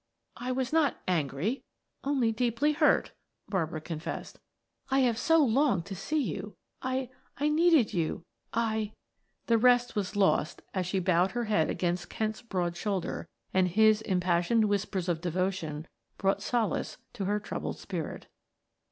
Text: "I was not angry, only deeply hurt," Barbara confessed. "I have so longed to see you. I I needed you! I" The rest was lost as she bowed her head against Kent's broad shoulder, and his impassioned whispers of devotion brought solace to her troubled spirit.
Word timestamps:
"I 0.37 0.51
was 0.51 0.73
not 0.73 0.99
angry, 1.07 1.61
only 2.03 2.31
deeply 2.31 2.71
hurt," 2.71 3.11
Barbara 3.47 3.81
confessed. 3.81 4.39
"I 4.89 5.01
have 5.01 5.15
so 5.19 5.37
longed 5.45 5.85
to 5.85 5.95
see 5.95 6.19
you. 6.23 6.55
I 6.81 7.11
I 7.37 7.49
needed 7.49 7.93
you! 7.93 8.23
I" 8.51 8.93
The 9.45 9.59
rest 9.59 9.95
was 9.95 10.15
lost 10.15 10.63
as 10.73 10.87
she 10.87 10.97
bowed 10.97 11.33
her 11.33 11.43
head 11.43 11.69
against 11.69 12.09
Kent's 12.09 12.41
broad 12.41 12.75
shoulder, 12.75 13.27
and 13.53 13.67
his 13.67 14.01
impassioned 14.01 14.65
whispers 14.65 15.07
of 15.07 15.21
devotion 15.21 15.85
brought 16.17 16.41
solace 16.41 16.97
to 17.13 17.25
her 17.25 17.39
troubled 17.39 17.77
spirit. 17.77 18.25